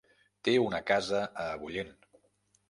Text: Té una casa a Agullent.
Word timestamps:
Té 0.47 0.53
una 0.61 0.79
casa 0.91 1.19
a 1.45 1.47
Agullent. 1.59 1.93